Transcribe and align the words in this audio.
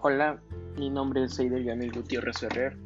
Hola, 0.00 0.40
mi 0.76 0.90
nombre 0.90 1.24
es 1.24 1.36
Eider 1.40 1.64
Yamil 1.64 1.90
Gutiérrez 1.90 2.38
Ferrer 2.38 2.78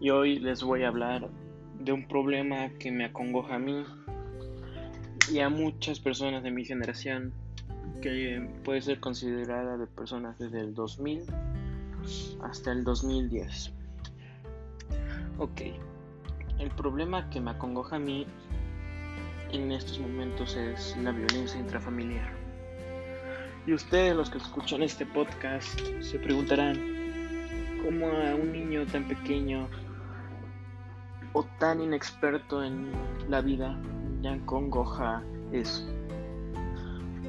y 0.00 0.10
hoy 0.10 0.40
les 0.40 0.64
voy 0.64 0.82
a 0.82 0.88
hablar 0.88 1.30
de 1.78 1.92
un 1.92 2.08
problema 2.08 2.70
que 2.70 2.90
me 2.90 3.04
acongoja 3.04 3.54
a 3.54 3.58
mí 3.60 3.84
y 5.30 5.38
a 5.38 5.48
muchas 5.48 6.00
personas 6.00 6.42
de 6.42 6.50
mi 6.50 6.64
generación 6.64 7.32
que 8.02 8.50
puede 8.64 8.82
ser 8.82 8.98
considerada 8.98 9.76
de 9.76 9.86
personas 9.86 10.36
desde 10.36 10.58
el 10.58 10.74
2000 10.74 11.22
hasta 12.42 12.72
el 12.72 12.82
2010. 12.82 13.72
Ok, 15.38 15.60
el 16.58 16.70
problema 16.70 17.30
que 17.30 17.40
me 17.40 17.52
acongoja 17.52 17.94
a 17.94 18.00
mí 18.00 18.26
en 19.52 19.70
estos 19.70 20.00
momentos 20.00 20.56
es 20.56 20.96
la 21.00 21.12
violencia 21.12 21.60
intrafamiliar. 21.60 22.43
Y 23.66 23.72
ustedes 23.72 24.14
los 24.14 24.28
que 24.28 24.36
escuchan 24.36 24.82
este 24.82 25.06
podcast 25.06 25.80
se 26.00 26.18
preguntarán 26.18 26.78
cómo 27.82 28.08
a 28.08 28.34
un 28.34 28.52
niño 28.52 28.84
tan 28.84 29.08
pequeño 29.08 29.68
o 31.32 31.44
tan 31.58 31.80
inexperto 31.80 32.62
en 32.62 32.92
la 33.30 33.40
vida 33.40 33.80
le 34.20 34.28
acongoja 34.28 35.22
eso. 35.50 35.82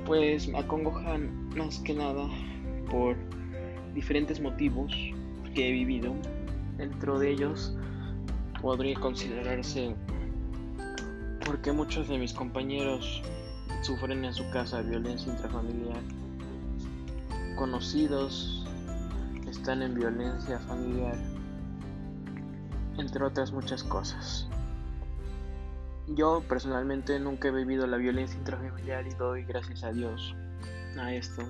Pues 0.05 0.49
me 0.49 0.59
acongojan 0.59 1.49
más 1.55 1.79
que 1.79 1.93
nada 1.93 2.27
por 2.91 3.15
diferentes 3.93 4.41
motivos 4.41 4.93
que 5.53 5.69
he 5.69 5.71
vivido. 5.71 6.13
Dentro 6.75 7.17
de 7.17 7.31
ellos 7.31 7.77
podría 8.61 8.99
considerarse 8.99 9.95
porque 11.45 11.71
muchos 11.71 12.09
de 12.09 12.17
mis 12.17 12.33
compañeros 12.33 13.23
sufren 13.83 14.25
en 14.25 14.33
su 14.33 14.49
casa 14.49 14.81
violencia 14.81 15.31
intrafamiliar 15.31 16.24
conocidos 17.55 18.65
están 19.49 19.81
en 19.81 19.95
violencia 19.95 20.59
familiar, 20.59 21.17
entre 22.97 23.23
otras 23.23 23.51
muchas 23.51 23.83
cosas. 23.83 24.47
Yo 26.07 26.43
personalmente 26.47 27.19
nunca 27.19 27.47
he 27.47 27.51
vivido 27.51 27.87
la 27.87 27.97
violencia 27.97 28.37
intrafamiliar 28.37 29.07
y 29.07 29.11
doy 29.15 29.43
gracias 29.43 29.83
a 29.83 29.91
Dios 29.91 30.35
a 30.99 31.13
esto. 31.13 31.41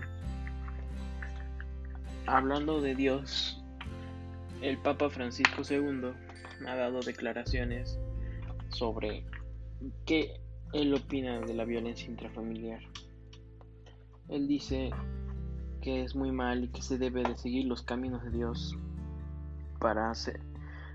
Hablando 2.26 2.82
de 2.82 2.96
Dios, 2.96 3.62
el 4.62 4.78
Papa 4.78 5.10
Francisco 5.10 5.62
II 5.70 6.12
ha 6.68 6.76
dado 6.76 7.02
declaraciones 7.02 8.00
sobre 8.70 9.26
qué 10.06 10.40
él 10.74 10.94
opina 10.94 11.40
de 11.40 11.54
la 11.54 11.66
violencia 11.66 12.10
intrafamiliar. 12.10 12.80
Él 14.30 14.48
dice 14.48 14.92
que 15.86 16.04
es 16.04 16.16
muy 16.16 16.32
mal 16.32 16.64
y 16.64 16.68
que 16.70 16.82
se 16.82 16.98
debe 16.98 17.22
de 17.22 17.38
seguir 17.38 17.68
los 17.68 17.84
caminos 17.84 18.24
de 18.24 18.32
Dios 18.32 18.76
para 19.78 20.10
hacer, 20.10 20.42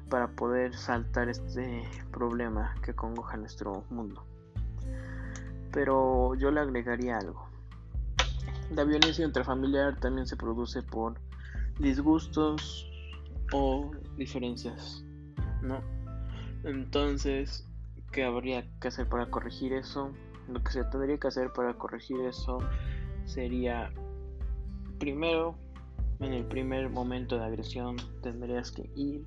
para 0.08 0.26
poder 0.32 0.74
saltar 0.74 1.28
este 1.28 1.84
problema 2.10 2.74
que 2.82 2.92
congoja 2.92 3.36
nuestro 3.36 3.84
mundo. 3.88 4.26
Pero 5.70 6.34
yo 6.34 6.50
le 6.50 6.58
agregaría 6.58 7.18
algo. 7.18 7.48
La 8.74 8.82
violencia 8.82 9.24
intrafamiliar 9.24 10.00
también 10.00 10.26
se 10.26 10.36
produce 10.36 10.82
por 10.82 11.20
disgustos 11.78 12.90
o 13.52 13.92
diferencias, 14.16 15.04
¿no? 15.62 15.80
Entonces, 16.64 17.64
¿qué 18.10 18.24
habría 18.24 18.66
que 18.80 18.88
hacer 18.88 19.08
para 19.08 19.30
corregir 19.30 19.72
eso? 19.72 20.10
Lo 20.48 20.60
que 20.64 20.72
se 20.72 20.82
tendría 20.82 21.16
que 21.16 21.28
hacer 21.28 21.52
para 21.52 21.74
corregir 21.74 22.18
eso 22.22 22.58
sería 23.24 23.92
primero, 25.00 25.56
en 26.20 26.34
el 26.34 26.44
primer 26.44 26.90
momento 26.90 27.38
de 27.38 27.44
agresión, 27.44 27.96
tendrías 28.22 28.70
que 28.70 28.88
ir 28.94 29.24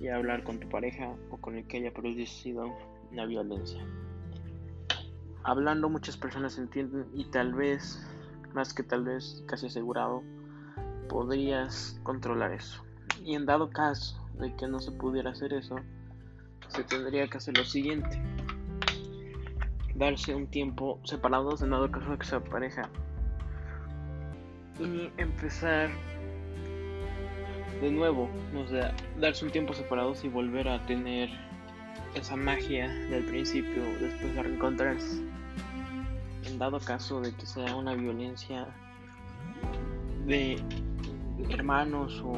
y 0.00 0.08
hablar 0.08 0.42
con 0.42 0.58
tu 0.58 0.68
pareja 0.68 1.14
o 1.30 1.36
con 1.36 1.54
el 1.54 1.66
que 1.68 1.76
haya 1.76 1.92
producido 1.92 2.64
la 3.12 3.26
violencia. 3.26 3.84
Hablando 5.44 5.88
muchas 5.88 6.16
personas 6.16 6.58
entienden 6.58 7.06
y 7.14 7.26
tal 7.26 7.52
vez, 7.52 8.04
más 8.54 8.72
que 8.74 8.82
tal 8.82 9.04
vez, 9.04 9.44
casi 9.46 9.66
asegurado, 9.66 10.22
podrías 11.08 12.00
controlar 12.02 12.52
eso. 12.52 12.82
Y 13.22 13.34
en 13.34 13.44
dado 13.44 13.70
caso 13.70 14.18
de 14.40 14.56
que 14.56 14.66
no 14.66 14.80
se 14.80 14.92
pudiera 14.92 15.30
hacer 15.30 15.52
eso, 15.52 15.76
se 16.68 16.84
tendría 16.84 17.28
que 17.28 17.36
hacer 17.36 17.56
lo 17.56 17.64
siguiente. 17.64 18.20
Darse 19.94 20.34
un 20.34 20.46
tiempo 20.46 21.00
separados 21.04 21.60
en 21.60 21.70
dado 21.70 21.90
caso 21.90 22.12
de 22.12 22.18
que 22.18 22.24
sea 22.24 22.42
pareja 22.42 22.88
y 24.84 25.10
empezar 25.16 25.90
de 27.80 27.90
nuevo, 27.90 28.28
o 28.56 28.68
sea, 28.68 28.94
darse 29.18 29.44
un 29.44 29.50
tiempo 29.50 29.74
separados 29.74 30.24
y 30.24 30.28
volver 30.28 30.68
a 30.68 30.84
tener 30.86 31.30
esa 32.14 32.36
magia 32.36 32.88
del 32.88 33.24
principio 33.24 33.82
después 34.00 34.34
de 34.34 34.42
reencontrarse. 34.42 35.22
En 36.44 36.58
dado 36.58 36.78
caso 36.80 37.20
de 37.20 37.34
que 37.34 37.46
sea 37.46 37.74
una 37.74 37.94
violencia 37.94 38.66
de 40.26 40.62
hermanos 41.50 42.22
o 42.24 42.34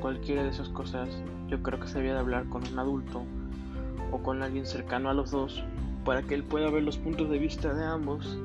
cualquiera 0.00 0.44
de 0.44 0.50
esas 0.50 0.68
cosas, 0.68 1.08
yo 1.48 1.62
creo 1.62 1.80
que 1.80 1.88
se 1.88 1.98
debía 1.98 2.14
de 2.14 2.20
hablar 2.20 2.48
con 2.48 2.66
un 2.66 2.78
adulto 2.78 3.24
o 4.12 4.22
con 4.22 4.42
alguien 4.42 4.66
cercano 4.66 5.10
a 5.10 5.14
los 5.14 5.30
dos 5.30 5.64
para 6.04 6.22
que 6.22 6.34
él 6.34 6.44
pueda 6.44 6.70
ver 6.70 6.82
los 6.82 6.98
puntos 6.98 7.30
de 7.30 7.38
vista 7.38 7.72
de 7.72 7.84
ambos 7.84 8.38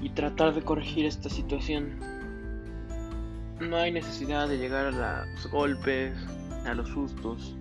y 0.00 0.10
tratar 0.10 0.54
de 0.54 0.62
corregir 0.62 1.06
esta 1.06 1.28
situación. 1.28 1.98
No 3.60 3.76
hay 3.76 3.90
necesidad 3.90 4.48
de 4.48 4.58
llegar 4.58 4.86
a 4.86 5.26
los 5.26 5.50
golpes, 5.50 6.16
a 6.66 6.74
los 6.74 6.88
sustos, 6.88 7.56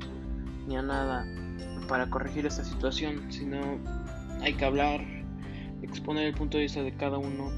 ni 0.68 0.76
a 0.76 0.82
nada 0.82 1.26
para 1.88 2.10
corregir 2.10 2.46
esta 2.46 2.64
situación, 2.64 3.32
sino 3.32 3.60
hay 4.42 4.54
que 4.54 4.66
hablar, 4.66 5.02
exponer 5.82 6.26
el 6.26 6.34
punto 6.34 6.58
de 6.58 6.64
vista 6.64 6.82
de 6.82 6.94
cada 6.94 7.18
uno 7.18 7.52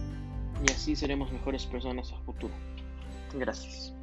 y 0.68 0.72
así 0.72 0.96
seremos 0.96 1.32
mejores 1.32 1.66
personas 1.66 2.12
a 2.12 2.18
futuro. 2.20 2.54
Gracias. 3.34 3.94